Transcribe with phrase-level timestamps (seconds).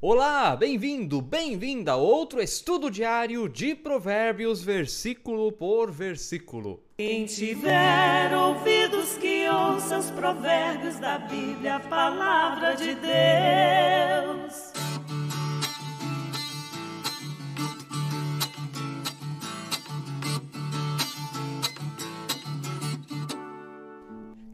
[0.00, 6.80] Olá, bem-vindo, bem-vinda a outro estudo diário de Provérbios, versículo por versículo.
[6.98, 14.67] Quem tiver ouvidos que ouça os provérbios da Bíblia, a palavra de Deus.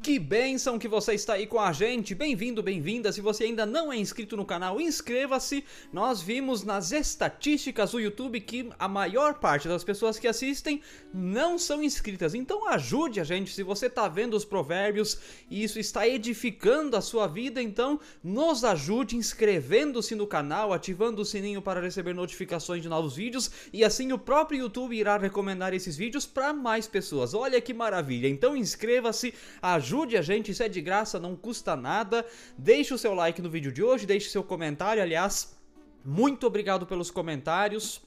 [0.05, 2.15] Que bênção que você está aí com a gente.
[2.15, 3.11] Bem-vindo, bem-vinda.
[3.11, 5.65] Se você ainda não é inscrito no canal, inscreva-se.
[5.91, 11.59] Nós vimos nas estatísticas do YouTube que a maior parte das pessoas que assistem não
[11.59, 12.35] são inscritas.
[12.35, 13.55] Então ajude a gente.
[13.55, 15.19] Se você está vendo os provérbios
[15.51, 21.25] e isso está edificando a sua vida, então nos ajude inscrevendo-se no canal, ativando o
[21.25, 25.97] sininho para receber notificações de novos vídeos e assim o próprio YouTube irá recomendar esses
[25.97, 27.33] vídeos para mais pessoas.
[27.33, 28.29] Olha que maravilha.
[28.29, 32.27] Então inscreva-se, ajude ajude a gente, isso é de graça, não custa nada.
[32.59, 35.01] Deixe o seu like no vídeo de hoje, deixe seu comentário.
[35.01, 35.57] Aliás,
[36.05, 38.03] muito obrigado pelos comentários,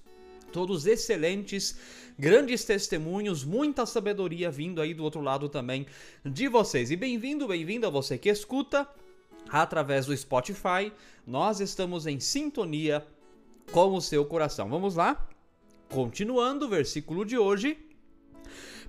[0.52, 1.80] todos excelentes,
[2.20, 5.86] grandes testemunhos, muita sabedoria vindo aí do outro lado também
[6.26, 6.92] de vocês.
[6.92, 8.86] E bem-vindo, bem-vinda você que escuta
[9.50, 10.92] através do Spotify.
[11.26, 13.06] Nós estamos em sintonia
[13.72, 14.70] com o seu coração.
[14.70, 15.26] Vamos lá?
[15.88, 17.87] Continuando o versículo de hoje.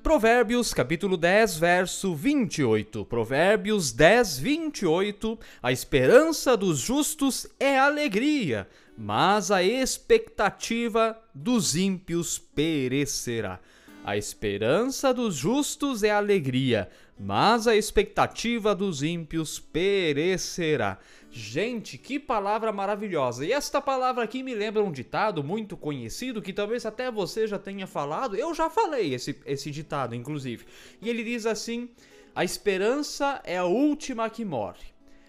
[0.03, 3.05] Provérbios, capítulo 10, verso 28.
[3.05, 5.39] Provérbios 10, 28.
[5.63, 13.61] A esperança dos justos é alegria, mas a expectativa dos ímpios perecerá.
[14.09, 16.89] A esperança dos justos é alegria,
[17.21, 20.99] mas a expectativa dos ímpios perecerá.
[21.31, 23.45] Gente, que palavra maravilhosa!
[23.45, 27.59] E esta palavra aqui me lembra um ditado muito conhecido que talvez até você já
[27.59, 28.35] tenha falado.
[28.35, 30.65] Eu já falei esse, esse ditado, inclusive.
[31.03, 31.91] E ele diz assim:
[32.35, 34.87] A esperança é a última que morre.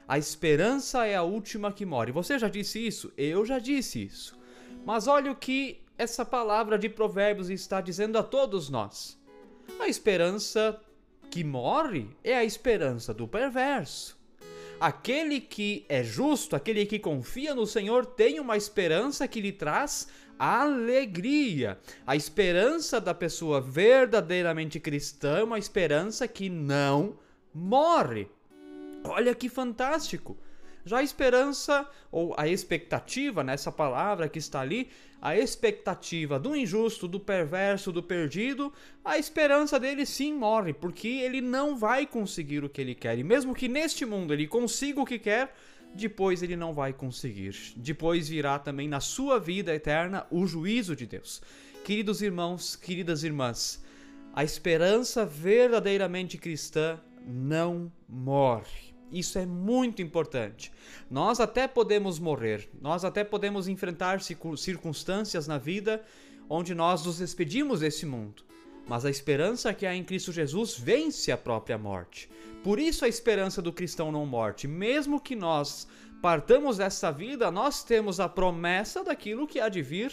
[0.07, 2.13] A esperança é a última que morre.
[2.13, 3.11] Você já disse isso?
[3.17, 4.39] Eu já disse isso.
[4.85, 9.19] Mas olha o que essa palavra de Provérbios está dizendo a todos nós.
[9.81, 10.79] A esperança
[11.29, 14.17] que morre é a esperança do perverso.
[14.79, 20.07] Aquele que é justo, aquele que confia no Senhor, tem uma esperança que lhe traz
[20.39, 21.77] alegria.
[22.07, 27.19] A esperança da pessoa verdadeiramente cristã é uma esperança que não
[27.53, 28.29] morre.
[29.03, 30.37] Olha que fantástico!
[30.89, 34.89] Já a esperança, ou a expectativa, nessa palavra que está ali,
[35.21, 38.73] a expectativa do injusto, do perverso, do perdido,
[39.05, 43.19] a esperança dele sim morre, porque ele não vai conseguir o que ele quer.
[43.19, 45.55] E mesmo que neste mundo ele consiga o que quer,
[45.93, 47.55] depois ele não vai conseguir.
[47.75, 51.39] Depois virá também na sua vida eterna o juízo de Deus.
[51.85, 53.79] Queridos irmãos, queridas irmãs,
[54.33, 58.88] a esperança verdadeiramente cristã não morre.
[59.11, 60.71] Isso é muito importante.
[61.09, 66.03] Nós até podemos morrer, nós até podemos enfrentar circunstâncias na vida
[66.49, 68.43] onde nós nos despedimos desse mundo.
[68.87, 72.29] Mas a esperança que há em Cristo Jesus vence a própria morte.
[72.63, 74.67] Por isso a esperança do cristão não morte.
[74.67, 75.87] Mesmo que nós
[76.21, 80.11] partamos dessa vida, nós temos a promessa daquilo que há de vir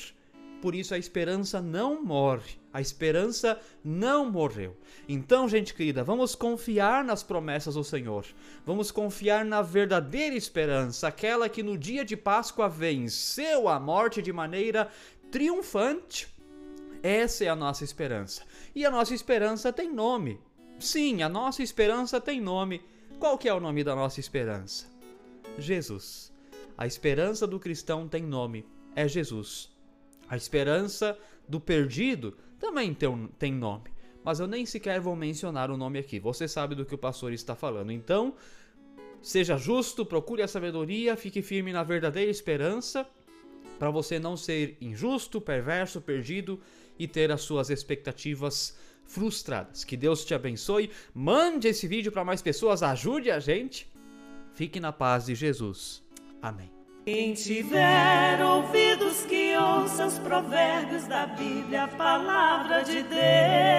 [0.61, 2.59] por isso a esperança não morre.
[2.73, 4.77] A esperança não morreu.
[5.09, 8.27] Então, gente querida, vamos confiar nas promessas do Senhor.
[8.65, 14.33] Vamos confiar na verdadeira esperança, aquela que no dia de Páscoa venceu a morte de
[14.33, 14.91] maneira
[15.31, 16.29] triunfante.
[17.03, 18.43] Essa é a nossa esperança.
[18.75, 20.41] E a nossa esperança tem nome.
[20.79, 22.83] Sim, a nossa esperança tem nome.
[23.19, 24.87] Qual que é o nome da nossa esperança?
[25.59, 26.33] Jesus.
[26.77, 28.67] A esperança do cristão tem nome.
[28.95, 29.76] É Jesus.
[30.29, 32.95] A esperança do perdido também
[33.39, 33.91] tem, nome,
[34.25, 36.19] mas eu nem sequer vou mencionar o nome aqui.
[36.19, 37.93] Você sabe do que o pastor está falando.
[37.93, 38.35] Então,
[39.23, 43.07] seja justo, procure a sabedoria, fique firme na verdadeira esperança,
[43.79, 46.61] para você não ser injusto, perverso, perdido
[46.99, 49.85] e ter as suas expectativas frustradas.
[49.85, 50.91] Que Deus te abençoe.
[51.15, 53.87] Mande esse vídeo para mais pessoas, ajude a gente.
[54.55, 56.03] Fique na paz de Jesus.
[56.41, 56.71] Amém.
[57.05, 58.86] Quem tiver ouvidos que
[59.57, 63.76] ouça os provérbios da Bíblia, a palavra de Deus.